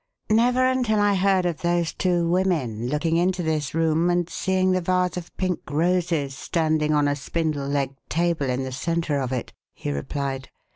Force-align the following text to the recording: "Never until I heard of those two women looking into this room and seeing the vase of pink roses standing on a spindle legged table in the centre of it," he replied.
"Never 0.31 0.65
until 0.65 0.99
I 0.99 1.13
heard 1.13 1.45
of 1.45 1.61
those 1.61 1.93
two 1.93 2.27
women 2.27 2.87
looking 2.87 3.17
into 3.17 3.43
this 3.43 3.75
room 3.75 4.09
and 4.09 4.27
seeing 4.27 4.71
the 4.71 4.81
vase 4.81 5.15
of 5.15 5.29
pink 5.37 5.59
roses 5.69 6.35
standing 6.35 6.91
on 6.91 7.07
a 7.07 7.15
spindle 7.15 7.67
legged 7.67 7.97
table 8.09 8.49
in 8.49 8.63
the 8.63 8.71
centre 8.71 9.19
of 9.19 9.31
it," 9.31 9.53
he 9.75 9.91
replied. 9.91 10.49